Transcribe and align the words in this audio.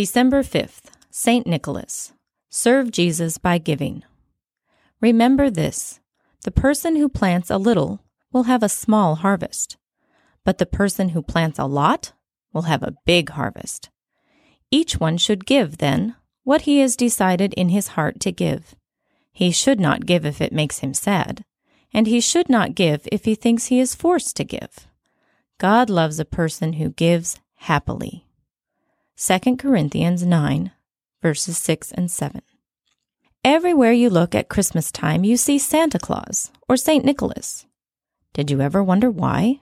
December 0.00 0.42
5th, 0.42 0.84
St. 1.10 1.46
Nicholas. 1.46 2.14
Serve 2.48 2.90
Jesus 2.90 3.36
by 3.36 3.58
giving. 3.58 4.02
Remember 4.98 5.50
this 5.50 6.00
the 6.42 6.50
person 6.50 6.96
who 6.96 7.06
plants 7.06 7.50
a 7.50 7.58
little 7.58 8.00
will 8.32 8.44
have 8.44 8.62
a 8.62 8.70
small 8.70 9.16
harvest, 9.16 9.76
but 10.42 10.56
the 10.56 10.64
person 10.64 11.10
who 11.10 11.20
plants 11.20 11.58
a 11.58 11.66
lot 11.66 12.14
will 12.54 12.62
have 12.62 12.82
a 12.82 12.96
big 13.04 13.28
harvest. 13.28 13.90
Each 14.70 14.98
one 14.98 15.18
should 15.18 15.44
give, 15.44 15.76
then, 15.76 16.16
what 16.44 16.62
he 16.62 16.78
has 16.78 16.96
decided 16.96 17.52
in 17.52 17.68
his 17.68 17.88
heart 17.88 18.20
to 18.20 18.32
give. 18.32 18.74
He 19.34 19.50
should 19.50 19.78
not 19.78 20.06
give 20.06 20.24
if 20.24 20.40
it 20.40 20.50
makes 20.50 20.78
him 20.78 20.94
sad, 20.94 21.44
and 21.92 22.06
he 22.06 22.22
should 22.22 22.48
not 22.48 22.74
give 22.74 23.06
if 23.12 23.26
he 23.26 23.34
thinks 23.34 23.66
he 23.66 23.80
is 23.80 23.94
forced 23.94 24.34
to 24.36 24.44
give. 24.44 24.88
God 25.58 25.90
loves 25.90 26.18
a 26.18 26.24
person 26.24 26.72
who 26.80 26.88
gives 26.88 27.38
happily. 27.56 28.24
2 29.22 29.58
Corinthians 29.58 30.24
9, 30.24 30.70
verses 31.20 31.58
6 31.58 31.92
and 31.92 32.10
7. 32.10 32.40
Everywhere 33.44 33.92
you 33.92 34.08
look 34.08 34.34
at 34.34 34.48
Christmas 34.48 34.90
time, 34.90 35.24
you 35.24 35.36
see 35.36 35.58
Santa 35.58 35.98
Claus 35.98 36.50
or 36.70 36.78
St. 36.78 37.04
Nicholas. 37.04 37.66
Did 38.32 38.50
you 38.50 38.62
ever 38.62 38.82
wonder 38.82 39.10
why? 39.10 39.60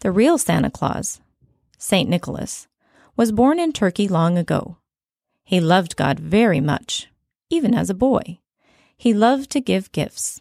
The 0.00 0.10
real 0.10 0.36
Santa 0.36 0.68
Claus, 0.68 1.20
St. 1.78 2.10
Nicholas, 2.10 2.66
was 3.16 3.30
born 3.30 3.60
in 3.60 3.72
Turkey 3.72 4.08
long 4.08 4.36
ago. 4.36 4.78
He 5.44 5.60
loved 5.60 5.94
God 5.94 6.18
very 6.18 6.60
much, 6.60 7.06
even 7.50 7.72
as 7.72 7.88
a 7.88 7.94
boy. 7.94 8.40
He 8.96 9.14
loved 9.14 9.48
to 9.50 9.60
give 9.60 9.92
gifts. 9.92 10.40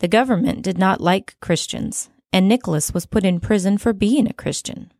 The 0.00 0.08
government 0.08 0.60
did 0.60 0.76
not 0.76 1.00
like 1.00 1.40
Christians, 1.40 2.10
and 2.30 2.46
Nicholas 2.46 2.92
was 2.92 3.06
put 3.06 3.24
in 3.24 3.40
prison 3.40 3.78
for 3.78 3.94
being 3.94 4.28
a 4.28 4.34
Christian. 4.34 4.92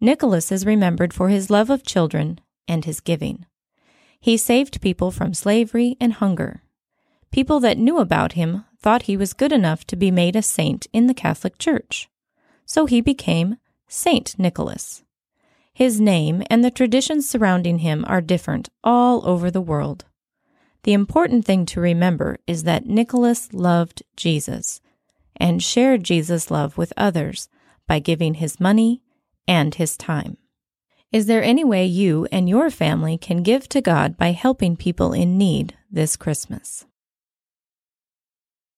Nicholas 0.00 0.52
is 0.52 0.66
remembered 0.66 1.12
for 1.12 1.28
his 1.28 1.50
love 1.50 1.70
of 1.70 1.84
children 1.84 2.40
and 2.68 2.84
his 2.84 3.00
giving. 3.00 3.46
He 4.20 4.36
saved 4.36 4.80
people 4.80 5.10
from 5.10 5.34
slavery 5.34 5.96
and 6.00 6.14
hunger. 6.14 6.62
People 7.30 7.60
that 7.60 7.78
knew 7.78 7.98
about 7.98 8.32
him 8.32 8.64
thought 8.80 9.02
he 9.02 9.16
was 9.16 9.32
good 9.32 9.52
enough 9.52 9.84
to 9.86 9.96
be 9.96 10.10
made 10.10 10.36
a 10.36 10.42
saint 10.42 10.86
in 10.92 11.06
the 11.06 11.14
Catholic 11.14 11.58
Church. 11.58 12.08
So 12.64 12.86
he 12.86 13.00
became 13.00 13.56
Saint 13.88 14.38
Nicholas. 14.38 15.02
His 15.72 16.00
name 16.00 16.42
and 16.48 16.64
the 16.64 16.70
traditions 16.70 17.28
surrounding 17.28 17.78
him 17.78 18.04
are 18.06 18.20
different 18.20 18.68
all 18.82 19.26
over 19.28 19.50
the 19.50 19.60
world. 19.60 20.04
The 20.84 20.92
important 20.92 21.44
thing 21.44 21.66
to 21.66 21.80
remember 21.80 22.38
is 22.46 22.62
that 22.64 22.86
Nicholas 22.86 23.52
loved 23.52 24.02
Jesus 24.16 24.80
and 25.36 25.62
shared 25.62 26.04
Jesus' 26.04 26.50
love 26.50 26.78
with 26.78 26.92
others 26.96 27.48
by 27.86 27.98
giving 27.98 28.34
his 28.34 28.60
money 28.60 29.02
and 29.46 29.74
his 29.74 29.96
time. 29.96 30.36
Is 31.12 31.26
there 31.26 31.42
any 31.42 31.62
way 31.62 31.86
you 31.86 32.26
and 32.32 32.48
your 32.48 32.70
family 32.70 33.16
can 33.16 33.42
give 33.42 33.68
to 33.68 33.80
God 33.80 34.16
by 34.16 34.32
helping 34.32 34.76
people 34.76 35.12
in 35.12 35.38
need 35.38 35.76
this 35.90 36.16
Christmas? 36.16 36.86